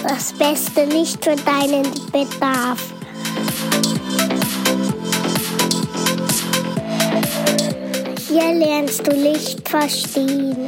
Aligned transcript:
Das 0.04 0.34
Beste 0.34 0.88
nicht 0.88 1.24
für 1.24 1.36
deinen 1.36 1.84
Bedarf. 2.12 2.82
Hier 8.28 8.54
lernst 8.56 9.06
du 9.06 9.12
Licht 9.12 9.70
verstehen. 9.70 10.68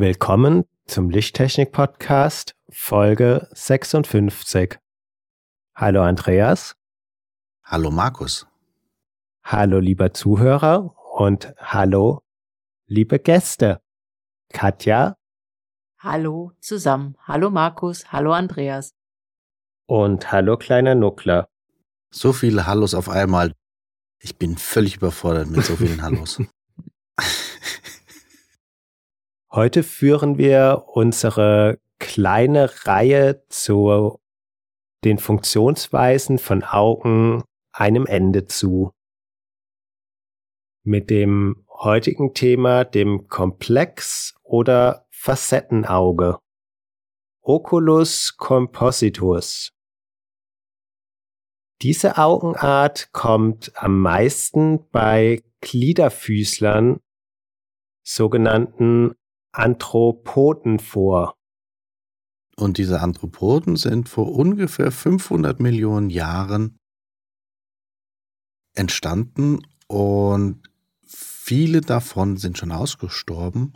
Willkommen 0.00 0.64
zum 0.86 1.10
Lichttechnik-Podcast 1.10 2.54
Folge 2.70 3.46
56. 3.52 4.78
Hallo 5.74 6.00
Andreas. 6.00 6.74
Hallo 7.62 7.90
Markus. 7.90 8.46
Hallo 9.44 9.78
lieber 9.78 10.14
Zuhörer 10.14 10.96
und 11.18 11.52
hallo 11.58 12.22
liebe 12.86 13.18
Gäste. 13.18 13.82
Katja. 14.50 15.18
Hallo 15.98 16.52
zusammen. 16.60 17.18
Hallo 17.26 17.50
Markus. 17.50 18.10
Hallo 18.10 18.32
Andreas. 18.32 18.94
Und 19.84 20.32
hallo 20.32 20.56
kleiner 20.56 20.94
Nuckler. 20.94 21.50
So 22.08 22.32
viele 22.32 22.66
Hallos 22.66 22.94
auf 22.94 23.10
einmal. 23.10 23.52
Ich 24.18 24.38
bin 24.38 24.56
völlig 24.56 24.96
überfordert 24.96 25.48
mit 25.48 25.62
so 25.62 25.76
vielen 25.76 26.00
Hallos. 26.00 26.40
Heute 29.52 29.82
führen 29.82 30.38
wir 30.38 30.84
unsere 30.86 31.80
kleine 31.98 32.70
Reihe 32.86 33.44
zu 33.48 34.20
den 35.02 35.18
Funktionsweisen 35.18 36.38
von 36.38 36.62
Augen 36.62 37.42
einem 37.72 38.06
Ende 38.06 38.46
zu. 38.46 38.92
Mit 40.84 41.10
dem 41.10 41.66
heutigen 41.68 42.32
Thema, 42.32 42.84
dem 42.84 43.26
Komplex- 43.26 44.36
oder 44.44 45.08
Facettenauge. 45.10 46.38
Oculus 47.42 48.36
compositus. 48.36 49.72
Diese 51.82 52.18
Augenart 52.18 53.10
kommt 53.12 53.72
am 53.74 53.98
meisten 54.00 54.88
bei 54.90 55.42
Gliederfüßlern, 55.60 57.00
sogenannten 58.04 59.16
Anthropoden 59.52 60.78
vor. 60.78 61.34
Und 62.56 62.78
diese 62.78 63.00
Anthropoden 63.00 63.76
sind 63.76 64.08
vor 64.08 64.32
ungefähr 64.32 64.92
500 64.92 65.60
Millionen 65.60 66.10
Jahren 66.10 66.76
entstanden 68.74 69.66
und 69.88 70.62
viele 71.04 71.80
davon 71.80 72.36
sind 72.36 72.58
schon 72.58 72.70
ausgestorben. 72.70 73.74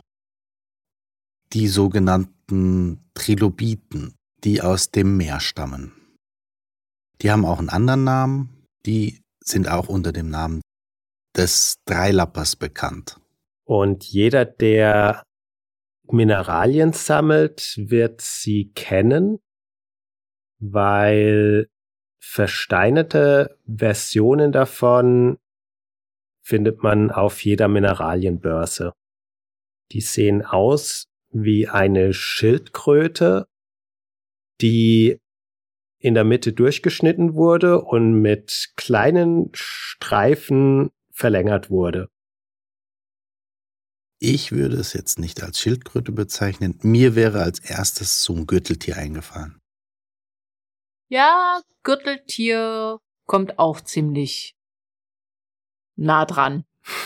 Die 1.53 1.67
sogenannten 1.67 3.09
Trilobiten, 3.13 4.15
die 4.43 4.61
aus 4.61 4.91
dem 4.91 5.17
Meer 5.17 5.39
stammen. 5.39 5.93
Die 7.21 7.31
haben 7.31 7.45
auch 7.45 7.59
einen 7.59 7.69
anderen 7.69 8.03
Namen, 8.03 8.65
die 8.85 9.21
sind 9.43 9.67
auch 9.67 9.87
unter 9.87 10.11
dem 10.11 10.29
Namen 10.29 10.61
des 11.35 11.75
Dreilappers 11.85 12.55
bekannt. 12.55 13.19
Und 13.65 14.03
jeder, 14.05 14.45
der 14.45 15.23
Mineralien 16.11 16.93
sammelt, 16.93 17.75
wird 17.77 18.21
sie 18.21 18.71
kennen, 18.73 19.39
weil 20.59 21.67
versteinerte 22.19 23.57
Versionen 23.65 24.51
davon 24.51 25.37
findet 26.41 26.83
man 26.83 27.11
auf 27.11 27.43
jeder 27.43 27.67
Mineralienbörse. 27.67 28.93
Die 29.91 30.01
sehen 30.01 30.43
aus 30.43 31.05
wie 31.31 31.67
eine 31.67 32.13
Schildkröte, 32.13 33.47
die 34.61 35.19
in 35.99 36.13
der 36.13 36.23
Mitte 36.23 36.53
durchgeschnitten 36.53 37.33
wurde 37.33 37.81
und 37.81 38.21
mit 38.21 38.73
kleinen 38.75 39.49
Streifen 39.53 40.91
verlängert 41.11 41.69
wurde. 41.69 42.09
Ich 44.27 44.51
würde 44.51 44.77
es 44.77 44.93
jetzt 44.93 45.19
nicht 45.19 45.43
als 45.43 45.59
Schildkröte 45.59 46.11
bezeichnen. 46.11 46.79
Mir 46.81 47.13
wäre 47.13 47.43
als 47.43 47.59
erstes 47.59 48.23
so 48.23 48.33
ein 48.33 48.47
Gürteltier 48.47 48.97
eingefallen. 48.97 49.61
Ja, 51.09 51.61
Gürteltier 51.83 52.97
kommt 53.27 53.59
auch 53.59 53.81
ziemlich 53.81 54.55
nah 55.95 56.25
dran. 56.25 56.65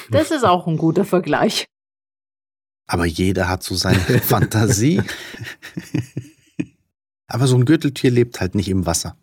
Das 0.09 0.31
ist 0.31 0.45
auch 0.45 0.65
ein 0.65 0.77
guter 0.77 1.03
Vergleich. 1.03 1.67
Aber 2.87 3.05
jeder 3.05 3.49
hat 3.49 3.63
so 3.63 3.75
seine 3.75 3.99
Fantasie. 4.21 5.03
Aber 7.27 7.47
so 7.47 7.57
ein 7.57 7.65
Gürteltier 7.65 8.11
lebt 8.11 8.39
halt 8.39 8.55
nicht 8.55 8.69
im 8.69 8.85
Wasser. 8.85 9.17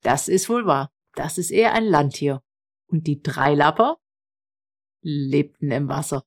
Das 0.00 0.26
ist 0.26 0.48
wohl 0.48 0.64
wahr. 0.64 0.90
Das 1.12 1.36
ist 1.36 1.50
eher 1.50 1.74
ein 1.74 1.84
Landtier. 1.84 2.40
Und 2.86 3.06
die 3.06 3.20
Dreilapper 3.20 3.98
lebten 5.02 5.70
im 5.70 5.88
Wasser, 5.88 6.24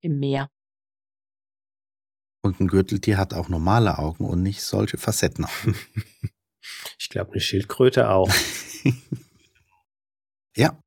im 0.00 0.18
Meer. 0.18 0.50
Und 2.42 2.60
ein 2.60 2.68
Gürteltier 2.68 3.18
hat 3.18 3.34
auch 3.34 3.48
normale 3.48 3.98
Augen 3.98 4.24
und 4.24 4.42
nicht 4.42 4.62
solche 4.62 4.96
Facettenaugen. 4.96 5.76
ich 6.98 7.08
glaube, 7.08 7.32
eine 7.32 7.40
Schildkröte 7.40 8.10
auch. 8.10 8.30
ja. 10.56 10.80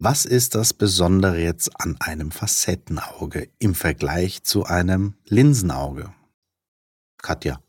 Was 0.00 0.24
ist 0.24 0.54
das 0.54 0.72
Besondere 0.72 1.42
jetzt 1.42 1.80
an 1.80 1.96
einem 2.00 2.30
Facettenauge 2.30 3.50
im 3.58 3.74
Vergleich 3.74 4.44
zu 4.44 4.64
einem 4.64 5.18
Linsenauge? 5.24 6.14
Katja. 7.20 7.60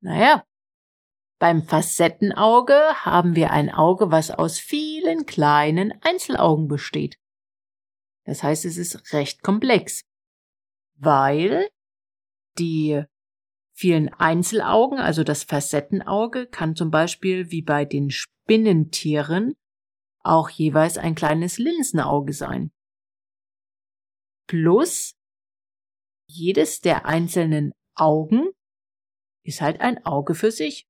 Naja, 0.00 0.44
beim 1.40 1.62
Facettenauge 1.62 2.74
haben 3.04 3.34
wir 3.34 3.50
ein 3.50 3.70
Auge, 3.70 4.10
was 4.10 4.30
aus 4.30 4.58
vielen 4.58 5.26
kleinen 5.26 5.92
Einzelaugen 6.02 6.68
besteht. 6.68 7.18
Das 8.24 8.42
heißt, 8.42 8.64
es 8.64 8.76
ist 8.76 9.12
recht 9.12 9.42
komplex, 9.42 10.02
weil 10.96 11.68
die 12.58 13.04
vielen 13.72 14.12
Einzelaugen, 14.14 14.98
also 14.98 15.24
das 15.24 15.44
Facettenauge, 15.44 16.46
kann 16.46 16.76
zum 16.76 16.90
Beispiel 16.90 17.50
wie 17.50 17.62
bei 17.62 17.84
den 17.84 18.10
Spinnentieren 18.10 19.56
auch 20.20 20.48
jeweils 20.48 20.96
ein 20.96 21.14
kleines 21.14 21.58
Linsenauge 21.58 22.32
sein. 22.32 22.72
Plus 24.46 25.14
jedes 26.26 26.80
der 26.80 27.04
einzelnen 27.06 27.72
Augen 27.94 28.50
ist 29.42 29.60
halt 29.60 29.80
ein 29.80 30.04
Auge 30.06 30.34
für 30.34 30.50
sich. 30.50 30.86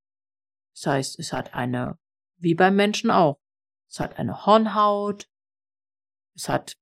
Das 0.75 0.87
heißt, 0.87 1.19
es 1.19 1.33
hat 1.33 1.55
eine, 1.55 1.99
wie 2.37 2.55
beim 2.55 2.77
Menschen 2.77 3.11
auch, 3.11 3.41
es 3.89 4.01
hat 4.01 4.19
eine 4.19 4.47
Hornhaut, 4.47 5.29
es 6.37 6.49
hat 6.49 6.77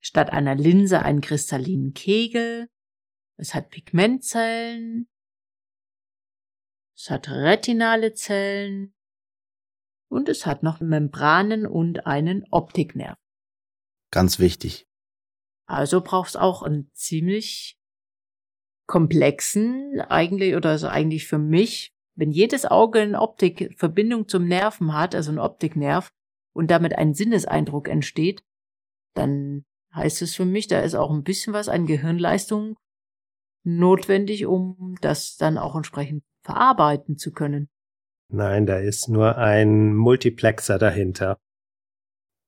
statt 0.00 0.30
einer 0.30 0.54
Linse 0.54 1.02
einen 1.02 1.20
kristallinen 1.20 1.92
Kegel, 1.92 2.68
es 3.36 3.54
hat 3.54 3.70
Pigmentzellen, 3.70 5.08
es 6.96 7.10
hat 7.10 7.28
retinale 7.28 8.12
Zellen 8.12 8.94
und 10.10 10.28
es 10.28 10.44
hat 10.44 10.62
noch 10.62 10.80
Membranen 10.80 11.66
und 11.66 12.06
einen 12.06 12.44
Optiknerv. 12.50 13.16
Ganz 14.10 14.38
wichtig. 14.38 14.86
Also 15.66 16.00
braucht 16.00 16.30
es 16.30 16.36
auch 16.36 16.62
einen 16.62 16.90
ziemlich 16.92 17.78
komplexen, 18.86 20.00
eigentlich, 20.00 20.56
oder 20.56 20.70
also 20.70 20.88
eigentlich 20.88 21.26
für 21.26 21.38
mich, 21.38 21.94
wenn 22.16 22.32
jedes 22.32 22.66
Auge 22.66 23.00
eine 23.00 23.20
Optikverbindung 23.20 24.26
zum 24.26 24.46
Nerven 24.46 24.92
hat, 24.92 25.14
also 25.14 25.30
ein 25.30 25.38
Optiknerv, 25.38 26.12
und 26.52 26.72
damit 26.72 26.98
ein 26.98 27.14
Sinneseindruck 27.14 27.88
entsteht, 27.88 28.42
dann 29.14 29.64
heißt 29.94 30.22
es 30.22 30.34
für 30.34 30.44
mich, 30.44 30.66
da 30.66 30.80
ist 30.80 30.94
auch 30.94 31.10
ein 31.10 31.24
bisschen 31.24 31.52
was 31.52 31.68
an 31.68 31.86
Gehirnleistung 31.86 32.76
notwendig, 33.64 34.46
um 34.46 34.96
das 35.00 35.36
dann 35.36 35.58
auch 35.58 35.76
entsprechend 35.76 36.22
verarbeiten 36.42 37.18
zu 37.18 37.32
können. 37.32 37.68
Nein, 38.32 38.66
da 38.66 38.78
ist 38.78 39.08
nur 39.08 39.36
ein 39.38 39.94
Multiplexer 39.94 40.78
dahinter. 40.78 41.38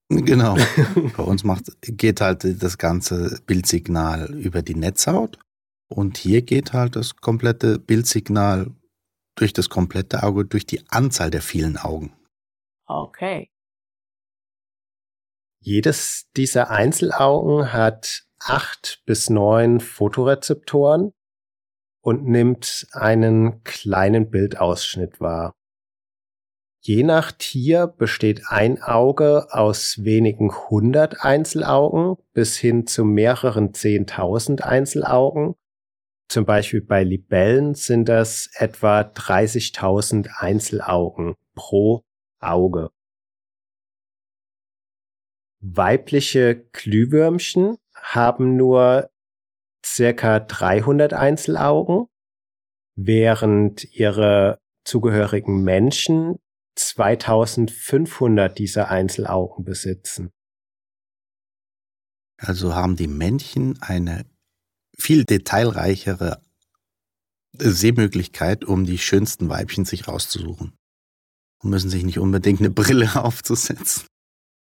Genau. 0.09 0.57
Bei 1.17 1.23
uns 1.23 1.43
macht, 1.45 1.71
geht 1.83 2.21
halt 2.21 2.63
das 2.63 2.79
ganze 2.79 3.41
Bildsignal 3.47 4.33
über 4.35 4.63
die 4.63 4.75
Netzhaut 4.75 5.39
und 5.89 6.19
hier 6.19 6.43
geht 6.43 6.73
halt 6.73 6.97
das 6.97 7.17
komplette 7.17 7.79
Bildsignal 7.79 8.71
durch 9.35 9.53
das 9.53 9.69
komplette 9.69 10.23
Auge, 10.23 10.45
durch 10.45 10.67
die 10.67 10.83
Anzahl 10.91 11.31
der 11.31 11.43
vielen 11.43 11.77
Augen. 11.79 12.13
Okay. 12.87 13.52
Jedes 15.65 16.29
dieser 16.37 16.71
Einzelaugen 16.71 17.73
hat 17.73 18.25
acht 18.41 19.01
bis 19.07 19.31
neun 19.31 19.79
Fotorezeptoren 19.79 21.13
und 22.01 22.27
nimmt 22.27 22.89
einen 22.91 23.63
kleinen 23.63 24.29
Bildausschnitt 24.29 25.21
wahr. 25.21 25.55
Je 26.81 27.05
nach 27.05 27.31
Tier 27.31 27.87
besteht 27.87 28.43
ein 28.49 28.83
Auge 28.83 29.47
aus 29.53 30.03
wenigen 30.03 30.53
hundert 30.69 31.25
Einzelaugen 31.25 32.17
bis 32.33 32.57
hin 32.57 32.89
zu 32.89 33.05
mehreren 33.05 33.73
zehntausend 33.73 34.65
Einzelaugen. 34.65 35.55
Zum 36.27 36.45
Beispiel 36.45 36.81
bei 36.81 37.05
Libellen 37.05 37.77
sind 37.77 38.09
das 38.09 38.51
etwa 38.55 39.03
30.000 39.03 40.29
Einzelaugen 40.41 41.37
pro 41.55 42.03
Auge. 42.41 42.91
Weibliche 45.63 46.67
Glühwürmchen 46.73 47.79
haben 47.95 48.57
nur 48.57 49.11
circa 49.85 50.41
300 50.41 51.13
Einzelaugen, 51.13 52.07
während 52.97 53.85
ihre 53.95 54.59
zugehörigen 54.85 55.63
Menschen 55.63 56.41
2500 56.75 58.59
dieser 58.59 58.89
Einzelaugen 58.89 59.65
besitzen. 59.65 60.31
Also 62.39 62.75
haben 62.75 62.97
die 62.97 63.07
Männchen 63.07 63.81
eine 63.81 64.27
viel 64.99 65.25
detailreichere 65.25 66.43
Sehmöglichkeit, 67.57 68.65
um 68.65 68.85
die 68.85 68.99
schönsten 68.99 69.49
Weibchen 69.49 69.85
sich 69.85 70.09
rauszusuchen. 70.09 70.77
Und 71.63 71.71
müssen 71.71 71.91
sich 71.91 72.03
nicht 72.03 72.19
unbedingt 72.19 72.59
eine 72.59 72.71
Brille 72.71 73.15
aufzusetzen. 73.23 74.07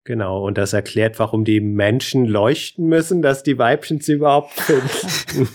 Genau, 0.04 0.44
und 0.44 0.58
das 0.58 0.72
erklärt, 0.72 1.20
warum 1.20 1.44
die 1.44 1.60
Menschen 1.60 2.26
leuchten 2.26 2.88
müssen, 2.88 3.22
dass 3.22 3.44
die 3.44 3.56
Weibchen 3.56 4.00
sie 4.00 4.14
überhaupt 4.14 4.52
finden. 4.52 5.48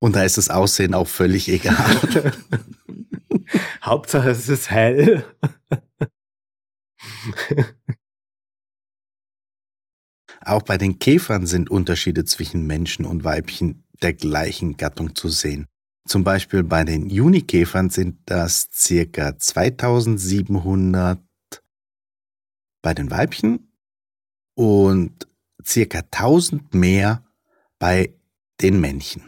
und 0.00 0.16
da 0.16 0.24
ist 0.24 0.38
das 0.38 0.50
Aussehen 0.50 0.92
auch 0.94 1.06
völlig 1.06 1.48
egal. 1.48 2.32
Hauptsache 3.82 4.30
es 4.30 4.48
ist 4.48 4.70
hell. 4.70 5.24
Auch 10.40 10.62
bei 10.62 10.78
den 10.78 10.98
Käfern 10.98 11.46
sind 11.46 11.70
Unterschiede 11.70 12.24
zwischen 12.24 12.66
Menschen 12.66 13.04
und 13.04 13.22
Weibchen 13.22 13.84
der 14.02 14.14
gleichen 14.14 14.76
Gattung 14.76 15.14
zu 15.14 15.28
sehen. 15.28 15.66
Zum 16.06 16.22
Beispiel 16.22 16.62
bei 16.62 16.84
den 16.84 17.10
Junikäfern 17.10 17.90
sind 17.90 18.18
das 18.26 18.68
circa 18.72 19.36
2700 19.36 21.20
bei 22.80 22.94
den 22.94 23.10
Weibchen 23.10 23.72
und 24.54 25.26
circa 25.64 25.98
1000 25.98 26.72
mehr 26.74 27.24
bei 27.80 28.14
den 28.60 28.80
Männchen. 28.80 29.24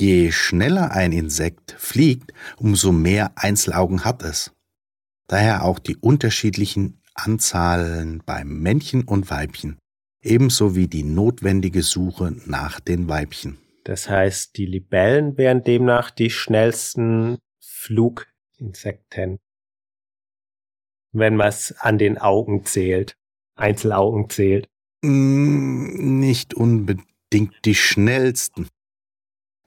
Je 0.00 0.32
schneller 0.32 0.92
ein 0.92 1.12
Insekt 1.12 1.76
fliegt, 1.78 2.32
umso 2.56 2.90
mehr 2.90 3.32
Einzelaugen 3.36 4.04
hat 4.04 4.22
es. 4.22 4.50
Daher 5.26 5.64
auch 5.64 5.78
die 5.78 5.96
unterschiedlichen 5.96 7.02
Anzahlen 7.12 8.22
beim 8.24 8.60
Männchen 8.60 9.04
und 9.04 9.30
Weibchen, 9.30 9.76
ebenso 10.22 10.74
wie 10.74 10.88
die 10.88 11.04
notwendige 11.04 11.82
Suche 11.82 12.34
nach 12.46 12.80
den 12.80 13.08
Weibchen. 13.08 13.58
Das 13.84 14.08
heißt, 14.08 14.56
die 14.56 14.66
Libellen 14.66 15.36
wären 15.36 15.62
demnach 15.62 16.10
die 16.10 16.30
schnellsten 16.30 17.38
Fluginsekten, 17.60 19.38
wenn 21.12 21.36
man 21.36 21.48
es 21.48 21.72
an 21.78 21.98
den 21.98 22.16
Augen 22.18 22.64
zählt, 22.64 23.16
Einzelaugen 23.56 24.30
zählt. 24.30 24.66
Mm, 25.02 26.18
nicht 26.18 26.54
unbedingt 26.54 27.54
die 27.64 27.74
schnellsten. 27.74 28.68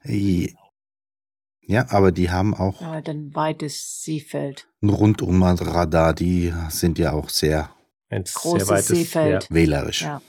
Ja, 0.04 1.86
aber 1.90 2.12
die 2.12 2.32
haben 2.32 2.54
auch 2.56 2.82
Ja, 2.82 2.94
ein 2.94 3.36
weites 3.36 4.02
Seefeld. 4.04 4.68
ein 4.82 4.90
rundum 4.90 5.44
Radar, 5.44 6.14
die 6.14 6.54
sind 6.70 6.98
ja 6.98 7.12
auch 7.12 7.30
sehr 7.30 7.70
Ein 8.10 8.24
Großes 8.24 8.68
sehr 8.68 8.76
weites, 8.76 8.88
Seefeld. 8.88 9.44
Ja. 9.44 9.56
wählerisch. 9.56 10.02
Ja. 10.02 10.22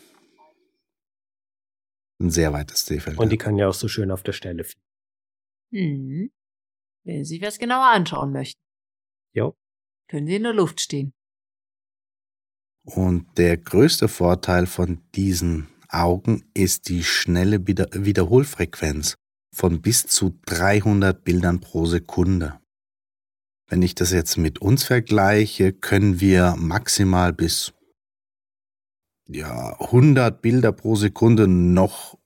Ein 2.20 2.30
sehr 2.30 2.52
weites 2.52 2.84
Seefeld. 2.86 3.18
Und 3.18 3.30
die 3.30 3.38
kann 3.38 3.56
ja 3.56 3.68
auch 3.68 3.74
so 3.74 3.88
schön 3.88 4.10
auf 4.10 4.22
der 4.22 4.32
Stelle 4.32 4.64
fliegen. 4.64 4.82
Hm. 5.72 6.30
Wenn 7.04 7.24
Sie 7.24 7.40
was 7.40 7.58
genauer 7.58 7.86
anschauen 7.86 8.32
möchten, 8.32 8.60
Jo. 9.34 9.56
können 10.08 10.26
Sie 10.26 10.36
in 10.36 10.42
der 10.42 10.52
Luft 10.52 10.80
stehen. 10.80 11.12
Und 12.84 13.38
der 13.38 13.56
größte 13.56 14.08
Vorteil 14.08 14.66
von 14.66 15.02
diesen 15.14 15.68
Augen 15.88 16.50
ist 16.54 16.88
die 16.88 17.04
schnelle 17.04 17.66
Wieder 17.66 17.88
Wiederholfrequenz 17.92 19.14
von 19.54 19.80
bis 19.80 20.06
zu 20.06 20.38
300 20.46 21.22
Bildern 21.22 21.60
pro 21.60 21.86
Sekunde. 21.86 22.60
Wenn 23.68 23.82
ich 23.82 23.94
das 23.94 24.12
jetzt 24.12 24.38
mit 24.38 24.60
uns 24.60 24.84
vergleiche, 24.84 25.72
können 25.72 26.20
wir 26.20 26.56
maximal 26.56 27.32
bis 27.32 27.74
ja, 29.28 29.78
100 29.80 30.40
Bilder 30.42 30.72
pro 30.72 30.96
Sekunde 30.96 31.46
noch 31.46 32.18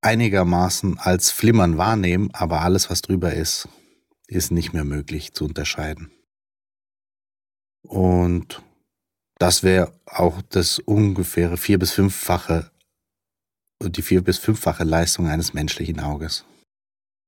einigermaßen 0.00 0.98
als 0.98 1.30
Flimmern 1.30 1.78
wahrnehmen, 1.78 2.30
aber 2.32 2.62
alles, 2.62 2.90
was 2.90 3.02
drüber 3.02 3.34
ist, 3.34 3.68
ist 4.26 4.50
nicht 4.50 4.72
mehr 4.72 4.84
möglich 4.84 5.32
zu 5.32 5.44
unterscheiden. 5.44 6.10
Und 7.86 8.62
das 9.38 9.62
wäre 9.62 9.92
auch 10.06 10.40
das 10.42 10.78
ungefähre 10.78 11.56
vier- 11.56 11.78
bis 11.78 11.92
fünffache, 11.92 12.70
die 13.82 14.02
vier- 14.02 14.22
bis 14.22 14.38
fünffache 14.38 14.84
Leistung 14.84 15.26
eines 15.26 15.52
menschlichen 15.52 16.00
Auges. 16.00 16.44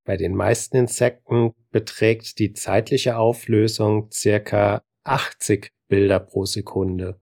Bei 0.06 0.16
den 0.16 0.34
meisten 0.34 0.76
Insekten 0.76 1.54
beträgt 1.70 2.38
die 2.38 2.52
zeitliche 2.52 3.16
Auflösung 3.16 4.10
circa 4.12 4.82
80 5.04 5.72
Bilder 5.88 6.20
pro 6.20 6.44
Sekunde. 6.44 7.20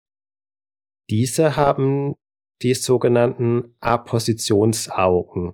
Diese 1.11 1.57
haben 1.57 2.15
die 2.63 2.75
sogenannten 2.75 3.77
Appositionsaugen. 3.81 5.53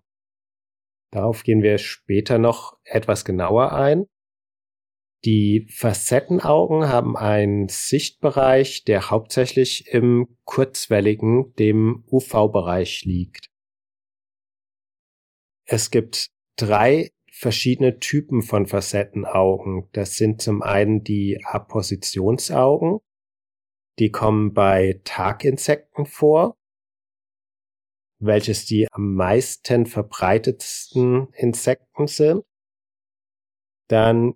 Darauf 1.11 1.42
gehen 1.42 1.62
wir 1.62 1.78
später 1.78 2.38
noch 2.38 2.78
etwas 2.85 3.25
genauer 3.25 3.73
ein. 3.73 4.06
Die 5.25 5.68
Facettenaugen 5.71 6.88
haben 6.88 7.16
einen 7.16 7.68
Sichtbereich, 7.68 8.85
der 8.85 9.11
hauptsächlich 9.11 9.88
im 9.88 10.37
kurzwelligen, 10.44 11.54
dem 11.54 12.04
UV-Bereich 12.11 13.04
liegt. 13.04 13.47
Es 15.64 15.90
gibt 15.90 16.30
drei 16.56 17.12
verschiedene 17.30 17.99
Typen 17.99 18.42
von 18.42 18.66
Facettenaugen. 18.66 19.88
Das 19.92 20.16
sind 20.16 20.42
zum 20.42 20.61
einen 20.62 21.04
die 21.04 21.40
Appositionsaugen. 21.44 22.99
Die 23.99 24.11
kommen 24.11 24.54
bei 24.54 25.00
Taginsekten 25.04 26.06
vor, 26.06 26.56
welches 28.18 28.64
die 28.64 28.88
am 28.90 29.14
meisten 29.14 29.87
verbreitetsten 29.87 31.32
Insekten 31.34 32.06
sind. 32.06 32.44
Dann 33.88 34.34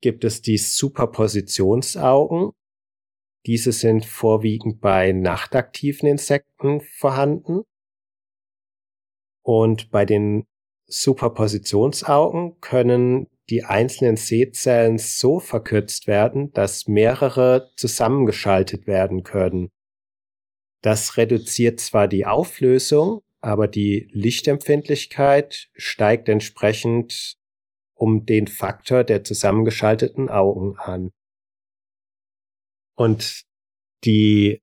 gibt 0.00 0.24
es 0.24 0.40
die 0.42 0.58
Superpositionsaugen. 0.58 2.52
Diese 3.44 3.72
sind 3.72 4.04
vorwiegend 4.04 4.80
bei 4.80 5.12
nachtaktiven 5.12 6.08
Insekten 6.08 6.80
vorhanden. 6.80 7.62
Und 9.42 9.90
bei 9.90 10.04
den 10.04 10.46
Superpositionsaugen 10.86 12.60
können 12.60 13.28
die 13.50 13.64
einzelnen 13.64 14.16
Sehzellen 14.16 14.98
so 14.98 15.38
verkürzt 15.38 16.06
werden, 16.06 16.52
dass 16.52 16.88
mehrere 16.88 17.70
zusammengeschaltet 17.76 18.86
werden 18.86 19.22
können. 19.22 19.70
Das 20.82 21.16
reduziert 21.16 21.80
zwar 21.80 22.08
die 22.08 22.26
Auflösung, 22.26 23.22
aber 23.40 23.68
die 23.68 24.08
Lichtempfindlichkeit 24.12 25.68
steigt 25.74 26.28
entsprechend 26.28 27.36
um 27.94 28.26
den 28.26 28.46
Faktor 28.46 29.04
der 29.04 29.24
zusammengeschalteten 29.24 30.28
Augen 30.28 30.76
an. 30.78 31.10
Und 32.96 33.42
die 34.04 34.62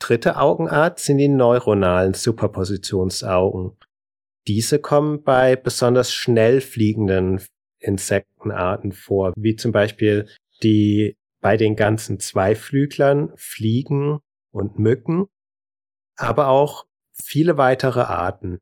dritte 0.00 0.36
Augenart 0.36 0.98
sind 0.98 1.18
die 1.18 1.28
neuronalen 1.28 2.14
Superpositionsaugen. 2.14 3.76
Diese 4.46 4.78
kommen 4.78 5.22
bei 5.22 5.56
besonders 5.56 6.12
schnell 6.12 6.60
fliegenden 6.60 7.40
Insektenarten 7.78 8.92
vor, 8.92 9.32
wie 9.36 9.56
zum 9.56 9.72
Beispiel 9.72 10.28
die 10.62 11.16
bei 11.40 11.56
den 11.56 11.76
ganzen 11.76 12.18
Zweiflüglern, 12.18 13.32
Fliegen 13.36 14.20
und 14.50 14.78
Mücken, 14.78 15.26
aber 16.16 16.48
auch 16.48 16.86
viele 17.12 17.56
weitere 17.56 18.00
Arten. 18.00 18.58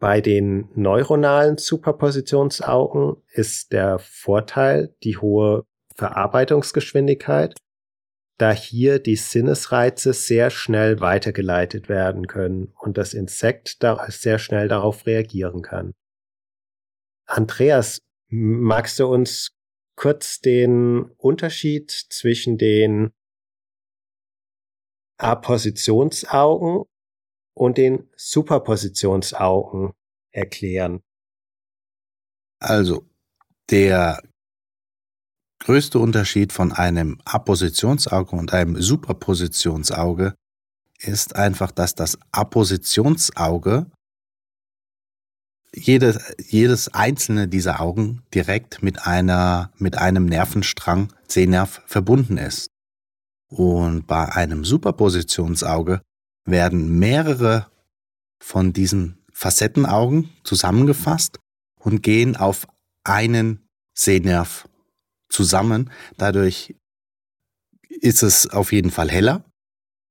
Bei 0.00 0.20
den 0.20 0.68
neuronalen 0.76 1.58
Superpositionsaugen 1.58 3.16
ist 3.32 3.72
der 3.72 3.98
Vorteil 3.98 4.94
die 5.02 5.16
hohe 5.16 5.64
Verarbeitungsgeschwindigkeit, 5.96 7.54
da 8.38 8.52
hier 8.52 9.00
die 9.00 9.16
Sinnesreize 9.16 10.12
sehr 10.12 10.50
schnell 10.50 11.00
weitergeleitet 11.00 11.88
werden 11.88 12.28
können 12.28 12.72
und 12.78 12.96
das 12.96 13.12
Insekt 13.12 13.78
sehr 14.08 14.38
schnell 14.38 14.68
darauf 14.68 15.06
reagieren 15.06 15.62
kann. 15.62 15.92
Andreas, 17.28 18.00
magst 18.30 18.98
du 18.98 19.06
uns 19.06 19.50
kurz 19.96 20.40
den 20.40 21.10
Unterschied 21.18 21.90
zwischen 21.90 22.56
den 22.56 23.12
Appositionsaugen 25.18 26.84
und 27.54 27.76
den 27.76 28.08
Superpositionsaugen 28.16 29.92
erklären? 30.32 31.02
Also, 32.60 33.06
der 33.70 34.22
größte 35.60 35.98
Unterschied 35.98 36.52
von 36.52 36.72
einem 36.72 37.20
Appositionsauge 37.24 38.36
und 38.36 38.54
einem 38.54 38.80
Superpositionsauge 38.80 40.34
ist 40.98 41.36
einfach, 41.36 41.72
dass 41.72 41.94
das 41.94 42.18
Appositionsauge 42.32 43.90
jedes, 45.74 46.18
jedes 46.38 46.88
einzelne 46.88 47.48
dieser 47.48 47.80
Augen 47.80 48.22
direkt 48.34 48.82
mit 48.82 49.06
einer, 49.06 49.72
mit 49.76 49.96
einem 49.96 50.26
Nervenstrang, 50.26 51.12
Sehnerv, 51.26 51.82
verbunden 51.86 52.38
ist. 52.38 52.70
Und 53.48 54.06
bei 54.06 54.30
einem 54.32 54.64
Superpositionsauge 54.64 56.02
werden 56.44 56.98
mehrere 56.98 57.66
von 58.40 58.72
diesen 58.72 59.24
Facettenaugen 59.32 60.30
zusammengefasst 60.44 61.38
und 61.76 62.02
gehen 62.02 62.36
auf 62.36 62.66
einen 63.04 63.68
Sehnerv 63.94 64.68
zusammen. 65.28 65.90
Dadurch 66.16 66.74
ist 67.88 68.22
es 68.22 68.48
auf 68.48 68.72
jeden 68.72 68.90
Fall 68.90 69.10
heller 69.10 69.44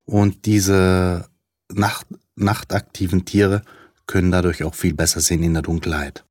und 0.04 0.46
diese 0.46 1.28
Nacht, 1.70 2.06
nachtaktiven 2.34 3.24
Tiere 3.24 3.62
können 4.08 4.32
dadurch 4.32 4.64
auch 4.64 4.74
viel 4.74 4.94
besser 4.94 5.20
sehen 5.20 5.44
in 5.44 5.52
der 5.52 5.62
Dunkelheit. 5.62 6.24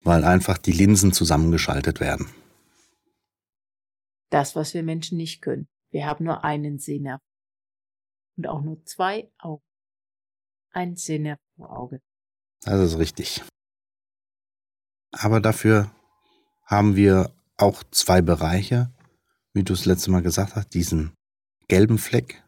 Weil 0.00 0.24
einfach 0.24 0.56
die 0.56 0.72
Linsen 0.72 1.12
zusammengeschaltet 1.12 2.00
werden. 2.00 2.30
Das, 4.30 4.56
was 4.56 4.72
wir 4.72 4.82
Menschen 4.82 5.18
nicht 5.18 5.42
können. 5.42 5.68
Wir 5.90 6.06
haben 6.06 6.24
nur 6.24 6.44
einen 6.44 6.78
Sehnerv. 6.78 7.20
Und 8.36 8.46
auch 8.46 8.62
nur 8.62 8.82
zwei 8.84 9.30
Augen. 9.38 9.62
Ein 10.70 10.96
Sehnerv 10.96 11.38
pro 11.56 11.66
Auge. 11.66 12.00
Das 12.62 12.80
ist 12.80 12.98
richtig. 12.98 13.42
Aber 15.12 15.40
dafür 15.40 15.94
haben 16.64 16.96
wir 16.96 17.32
auch 17.56 17.84
zwei 17.90 18.22
Bereiche, 18.22 18.92
wie 19.52 19.62
du 19.62 19.72
es 19.72 19.84
letzte 19.84 20.10
Mal 20.10 20.22
gesagt 20.22 20.56
hast, 20.56 20.74
diesen 20.74 21.14
gelben 21.68 21.98
Fleck, 21.98 22.42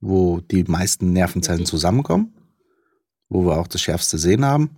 wo 0.00 0.40
die 0.40 0.64
meisten 0.64 1.12
Nervenzellen 1.12 1.66
zusammenkommen 1.66 2.39
wo 3.30 3.46
wir 3.46 3.58
auch 3.58 3.68
das 3.68 3.80
schärfste 3.80 4.18
Sehen 4.18 4.44
haben. 4.44 4.76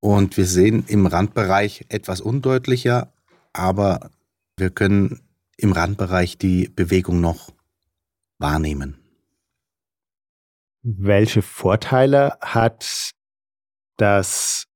Und 0.00 0.38
wir 0.38 0.46
sehen 0.46 0.84
im 0.86 1.06
Randbereich 1.06 1.84
etwas 1.90 2.22
undeutlicher, 2.22 3.12
aber 3.52 4.10
wir 4.56 4.70
können 4.70 5.20
im 5.58 5.72
Randbereich 5.72 6.38
die 6.38 6.68
Bewegung 6.68 7.20
noch 7.20 7.52
wahrnehmen. 8.38 8.96
Welche 10.82 11.42
Vorteile 11.42 12.38
hat 12.40 13.10
das 13.98 14.66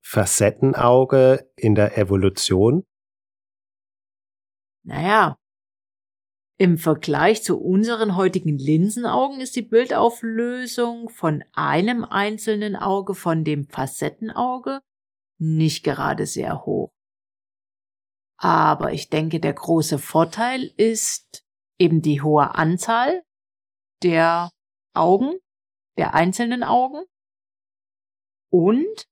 Facettenauge 0.00 1.50
in 1.56 1.74
der 1.74 1.98
Evolution? 1.98 2.84
Naja, 4.84 5.37
im 6.58 6.76
Vergleich 6.76 7.44
zu 7.44 7.60
unseren 7.60 8.16
heutigen 8.16 8.58
Linsenaugen 8.58 9.40
ist 9.40 9.54
die 9.54 9.62
Bildauflösung 9.62 11.08
von 11.08 11.44
einem 11.52 12.04
einzelnen 12.04 12.74
Auge, 12.74 13.14
von 13.14 13.44
dem 13.44 13.68
Facettenauge, 13.68 14.80
nicht 15.40 15.84
gerade 15.84 16.26
sehr 16.26 16.66
hoch. 16.66 16.90
Aber 18.40 18.92
ich 18.92 19.08
denke, 19.08 19.38
der 19.38 19.52
große 19.52 20.00
Vorteil 20.00 20.64
ist 20.76 21.44
eben 21.78 22.02
die 22.02 22.22
hohe 22.22 22.56
Anzahl 22.56 23.22
der 24.02 24.50
Augen, 24.94 25.38
der 25.96 26.14
einzelnen 26.14 26.64
Augen 26.64 27.04
und 28.50 29.06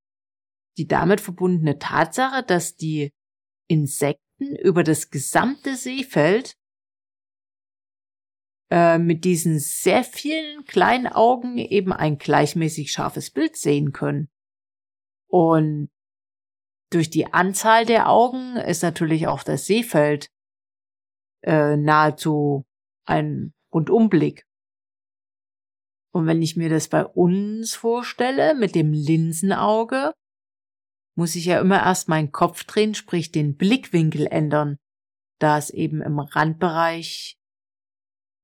die 0.79 0.87
damit 0.88 1.21
verbundene 1.21 1.79
Tatsache, 1.79 2.43
dass 2.43 2.75
die 2.75 3.12
Insekten 3.69 4.57
über 4.57 4.83
das 4.83 5.11
gesamte 5.11 5.76
Seefeld 5.76 6.57
äh, 8.70 8.99
mit 8.99 9.25
diesen 9.25 9.58
sehr 9.58 10.04
vielen 10.04 10.64
kleinen 10.64 11.06
Augen 11.06 11.58
eben 11.58 11.92
ein 11.92 12.18
gleichmäßig 12.18 12.90
scharfes 12.90 13.30
Bild 13.30 13.56
sehen 13.56 13.92
können. 13.92 14.28
Und 15.28 15.90
durch 16.90 17.11
die 17.11 17.32
Anzahl 17.32 17.85
der 17.85 18.08
Augen 18.08 18.56
ist 18.56 18.82
natürlich 18.82 19.26
auch 19.26 19.42
das 19.42 19.66
Seefeld 19.66 20.30
äh, 21.42 21.76
nahezu 21.76 22.64
ein 23.06 23.54
Rundumblick. 23.73 24.46
Und 26.12 26.26
wenn 26.26 26.42
ich 26.42 26.56
mir 26.56 26.70
das 26.70 26.88
bei 26.88 27.04
uns 27.04 27.75
vorstelle 27.75 28.54
mit 28.54 28.75
dem 28.75 28.92
Linsenauge, 28.92 30.12
muss 31.14 31.35
ich 31.37 31.46
ja 31.46 31.61
immer 31.61 31.82
erst 31.82 32.08
meinen 32.08 32.32
Kopf 32.32 32.64
drehen, 32.64 32.94
sprich 32.94 33.32
den 33.32 33.56
Blickwinkel 33.56 34.26
ändern, 34.26 34.78
da 35.38 35.58
es 35.58 35.70
eben 35.70 36.00
im 36.00 36.18
Randbereich 36.18 37.38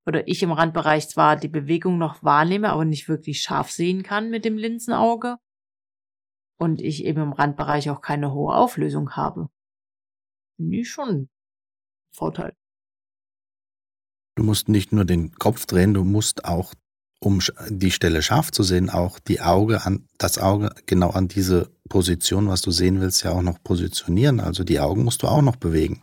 oder 0.06 0.26
ich 0.28 0.42
im 0.42 0.52
Randbereich 0.52 1.09
zwar 1.09 1.37
die 1.37 1.49
Bewegung 1.49 1.99
noch 1.99 2.23
wahrnehme, 2.23 2.71
aber 2.71 2.85
nicht 2.85 3.09
wirklich 3.09 3.42
scharf 3.42 3.71
sehen 3.71 4.02
kann 4.02 4.30
mit 4.30 4.44
dem 4.44 4.56
Linsenauge. 4.56 5.37
Und 6.59 6.80
ich 6.80 7.04
eben 7.04 7.23
im 7.23 7.32
Randbereich 7.32 7.90
auch 7.90 8.00
keine 8.00 8.32
hohe 8.32 8.54
Auflösung 8.54 9.16
habe. 9.16 9.49
Nie 10.59 10.85
schon 10.85 11.28
Vorteil. 12.14 12.54
Du 14.37 14.44
musst 14.44 14.68
nicht 14.68 14.92
nur 14.92 15.04
den 15.04 15.32
Kopf 15.35 15.66
drehen, 15.66 15.94
du 15.94 16.04
musst 16.04 16.44
auch, 16.44 16.75
um 17.21 17.40
die 17.68 17.90
Stelle 17.90 18.23
scharf 18.23 18.50
zu 18.50 18.62
sehen, 18.62 18.90
auch 18.90 19.18
die 19.18 19.40
Auge 19.40 19.85
an, 19.85 20.06
das 20.18 20.38
Auge 20.38 20.75
genau 20.87 21.11
an 21.11 21.28
diese 21.28 21.71
Position, 21.88 22.49
was 22.49 22.62
du 22.62 22.71
sehen 22.71 23.00
willst, 23.00 23.25
ja 23.25 23.32
auch 23.32 23.42
noch 23.42 23.62
positionieren. 23.62 24.40
Also 24.40 24.64
die 24.64 24.80
Augen 24.80 25.04
musst 25.04 25.23
du 25.23 25.28
auch 25.28 25.42
noch 25.42 25.56
bewegen. 25.56 26.02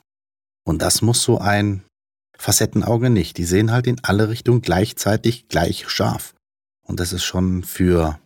Und 0.66 0.82
das 0.82 1.02
muss 1.02 1.24
so 1.24 1.40
ein 1.40 1.84
Facettenauge 2.40 3.10
nicht. 3.10 3.38
Die 3.38 3.44
sehen 3.44 3.72
halt 3.72 3.86
in 3.86 4.00
alle 4.02 4.30
Richtungen 4.30 4.62
gleichzeitig 4.62 5.50
gleich 5.50 5.90
scharf. 5.90 6.34
Und 6.84 7.00
das 7.00 7.12
ist 7.12 7.24
schon 7.24 7.64
für 7.64 8.18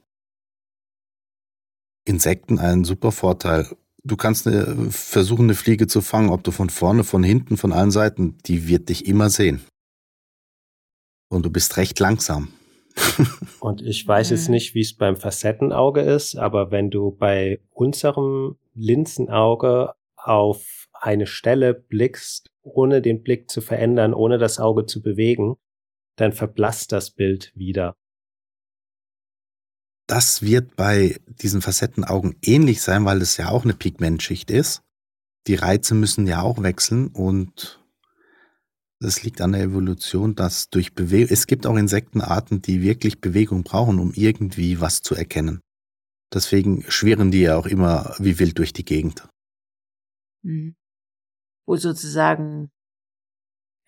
Insekten 2.05 2.59
ein 2.59 2.83
super 2.83 3.11
Vorteil. 3.11 3.67
Du 4.03 4.15
kannst 4.15 4.47
eine, 4.47 4.91
versuchen, 4.91 5.45
eine 5.45 5.55
Fliege 5.55 5.87
zu 5.87 6.01
fangen, 6.01 6.29
ob 6.29 6.43
du 6.43 6.51
von 6.51 6.69
vorne, 6.69 7.03
von 7.03 7.23
hinten, 7.23 7.57
von 7.57 7.73
allen 7.73 7.89
Seiten, 7.89 8.37
die 8.45 8.67
wird 8.67 8.89
dich 8.89 9.07
immer 9.07 9.29
sehen. 9.29 9.61
Und 11.29 11.43
du 11.45 11.49
bist 11.49 11.77
recht 11.77 11.99
langsam. 11.99 12.53
Und 13.59 13.81
ich 13.81 14.07
weiß 14.07 14.29
jetzt 14.29 14.49
nicht, 14.49 14.75
wie 14.75 14.81
es 14.81 14.95
beim 14.95 15.15
Facettenauge 15.15 16.01
ist, 16.01 16.35
aber 16.35 16.69
wenn 16.69 16.91
du 16.91 17.11
bei 17.11 17.61
unserem 17.71 18.57
Linsenauge 18.75 19.93
auf 20.15 20.87
eine 20.93 21.25
Stelle 21.25 21.73
blickst, 21.73 22.52
ohne 22.63 23.01
den 23.01 23.21
Blick 23.21 23.51
zu 23.51 23.61
verändern, 23.61 24.13
ohne 24.13 24.37
das 24.37 24.59
Auge 24.59 24.85
zu 24.85 25.01
bewegen, 25.01 25.55
dann 26.15 26.33
verblasst 26.33 26.91
das 26.91 27.11
Bild 27.11 27.51
wieder. 27.55 27.95
Das 30.07 30.41
wird 30.41 30.75
bei 30.75 31.19
diesen 31.27 31.61
Facettenaugen 31.61 32.35
ähnlich 32.41 32.81
sein, 32.81 33.05
weil 33.05 33.21
es 33.21 33.37
ja 33.37 33.49
auch 33.49 33.63
eine 33.63 33.73
Pigmentschicht 33.73 34.51
ist. 34.51 34.81
Die 35.47 35.55
Reize 35.55 35.95
müssen 35.95 36.27
ja 36.27 36.41
auch 36.41 36.61
wechseln 36.61 37.07
und 37.07 37.81
das 38.99 39.23
liegt 39.23 39.41
an 39.41 39.51
der 39.51 39.63
Evolution, 39.63 40.35
dass 40.35 40.69
durch 40.69 40.93
Bewegung, 40.93 41.29
es 41.31 41.47
gibt 41.47 41.65
auch 41.65 41.75
Insektenarten, 41.75 42.61
die 42.61 42.81
wirklich 42.81 43.19
Bewegung 43.19 43.63
brauchen, 43.63 43.99
um 43.99 44.13
irgendwie 44.13 44.79
was 44.79 45.01
zu 45.01 45.15
erkennen. 45.15 45.61
Deswegen 46.33 46.83
schwirren 46.89 47.31
die 47.31 47.41
ja 47.41 47.57
auch 47.57 47.65
immer 47.65 48.15
wie 48.19 48.39
wild 48.39 48.57
durch 48.57 48.71
die 48.71 48.85
Gegend. 48.85 49.27
Mhm 50.41 50.75
wo 51.65 51.75
sozusagen 51.75 52.71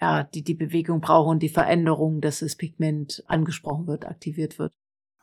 ja, 0.01 0.23
die 0.23 0.43
die 0.43 0.53
Bewegung 0.55 1.01
brauchen, 1.01 1.39
die 1.39 1.49
Veränderung, 1.49 2.21
dass 2.21 2.39
das 2.39 2.55
Pigment 2.55 3.23
angesprochen 3.27 3.87
wird, 3.87 4.05
aktiviert 4.05 4.59
wird. 4.59 4.73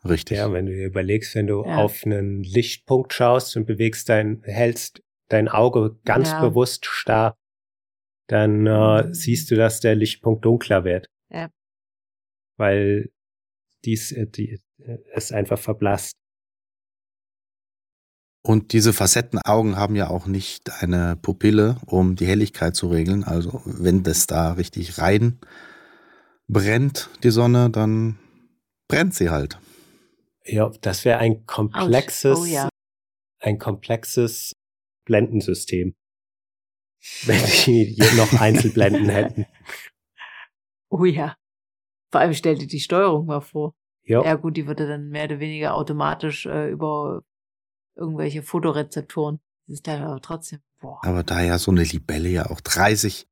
Richtig. 0.04 0.38
Ja, 0.38 0.52
wenn 0.52 0.66
du 0.66 0.72
dir 0.72 0.86
überlegst, 0.86 1.34
wenn 1.34 1.46
du 1.46 1.64
ja. 1.64 1.76
auf 1.76 2.04
einen 2.04 2.42
Lichtpunkt 2.42 3.12
schaust 3.12 3.56
und 3.56 3.66
bewegst 3.66 4.08
dein, 4.08 4.42
hältst 4.42 5.02
dein 5.28 5.48
Auge 5.48 5.98
ganz 6.04 6.30
ja. 6.30 6.40
bewusst 6.40 6.86
starr, 6.86 7.36
dann 8.26 8.66
äh, 8.66 9.04
mhm. 9.04 9.14
siehst 9.14 9.50
du, 9.50 9.56
dass 9.56 9.80
der 9.80 9.94
Lichtpunkt 9.94 10.44
dunkler 10.44 10.84
wird. 10.84 11.06
Ja. 11.30 11.50
Weil 12.56 13.10
dies, 13.84 14.12
äh, 14.12 14.26
die, 14.26 14.60
äh, 14.78 14.98
es 15.12 15.32
einfach 15.32 15.58
verblasst. 15.58 16.16
Und 18.44 18.72
diese 18.72 18.92
Facettenaugen 18.92 19.76
haben 19.76 19.94
ja 19.94 20.10
auch 20.10 20.26
nicht 20.26 20.82
eine 20.82 21.16
Pupille, 21.16 21.76
um 21.86 22.16
die 22.16 22.26
Helligkeit 22.26 22.74
zu 22.74 22.88
regeln. 22.88 23.22
Also 23.22 23.62
wenn 23.64 24.02
das 24.02 24.26
da 24.26 24.52
richtig 24.52 24.98
rein 24.98 25.38
brennt, 26.48 27.08
die 27.22 27.30
Sonne, 27.30 27.70
dann 27.70 28.18
brennt 28.88 29.14
sie 29.14 29.30
halt. 29.30 29.58
Ja, 30.44 30.70
das 30.80 31.04
wäre 31.04 31.18
ein 31.18 31.46
komplexes, 31.46 32.36
Oh 32.38 32.44
ja. 32.44 32.68
ein 33.38 33.58
komplexes 33.60 34.52
Blendensystem. 35.04 35.94
Wenn 37.24 37.40
die 37.66 37.96
noch 38.16 38.40
Einzelblenden 38.40 39.08
hätten. 39.08 39.46
Oh 40.88 41.04
ja. 41.04 41.36
Vor 42.10 42.20
allem 42.20 42.34
stell 42.34 42.58
dir 42.58 42.66
die 42.66 42.80
Steuerung 42.80 43.26
mal 43.26 43.40
vor. 43.40 43.74
Ja, 44.04 44.24
Ja 44.24 44.34
gut, 44.34 44.56
die 44.56 44.66
würde 44.66 44.88
dann 44.88 45.08
mehr 45.10 45.24
oder 45.24 45.38
weniger 45.38 45.74
automatisch 45.74 46.46
äh, 46.46 46.68
über 46.68 47.22
irgendwelche 47.94 48.42
Fotorezeptoren. 48.42 49.40
Das 49.66 49.74
ist 49.74 49.86
dann 49.86 50.02
aber 50.02 50.20
trotzdem, 50.20 50.60
boah. 50.80 51.00
Aber 51.04 51.22
da 51.22 51.40
ja 51.40 51.58
so 51.58 51.70
eine 51.70 51.84
Libelle 51.84 52.28
ja 52.28 52.50
auch 52.50 52.60
30, 52.60 53.26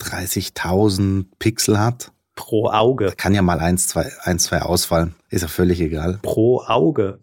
30.000 0.00 1.26
Pixel 1.38 1.78
hat, 1.78 2.12
pro 2.34 2.68
Auge. 2.68 3.14
kann 3.16 3.34
ja 3.34 3.42
mal 3.42 3.60
eins, 3.60 3.88
zwei, 3.88 4.10
eins, 4.22 4.44
zwei 4.44 4.62
ausfallen. 4.62 5.14
Ist 5.30 5.42
ja 5.42 5.48
völlig 5.48 5.80
egal. 5.80 6.18
Pro 6.22 6.62
Auge. 6.62 7.20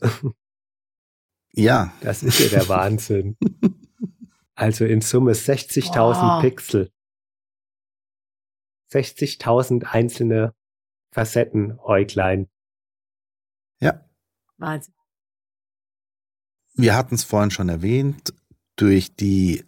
Ja, 1.53 1.91
Das 2.01 2.23
ist 2.23 2.39
ja 2.39 2.47
der 2.47 2.69
Wahnsinn. 2.69 3.37
Also 4.53 4.85
in 4.85 5.01
Summe 5.01 5.31
60.000 5.31 5.91
Boah. 5.91 6.39
Pixel. 6.41 6.91
60.000 8.93 9.85
einzelne 9.85 10.53
Facettenäuglein. 11.13 12.47
ja. 13.79 14.05
Wahnsinn. 14.57 14.93
Wir 16.81 16.95
hatten 16.95 17.13
es 17.13 17.23
vorhin 17.23 17.51
schon 17.51 17.69
erwähnt, 17.69 18.33
durch 18.75 19.15
die, 19.15 19.63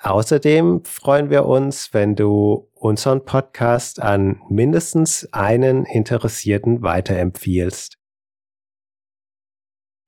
Außerdem 0.00 0.84
freuen 0.86 1.28
wir 1.28 1.44
uns, 1.44 1.92
wenn 1.92 2.16
du 2.16 2.70
unseren 2.72 3.26
Podcast 3.26 4.00
an 4.00 4.40
mindestens 4.48 5.30
einen 5.34 5.84
Interessierten 5.84 6.80
weiterempfiehlst. 6.80 7.98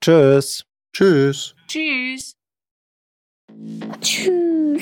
Tschüss. 0.03 0.65
Tschüss. 0.95 1.55
Tschüss. 1.69 2.39
Tschüss. 4.01 4.81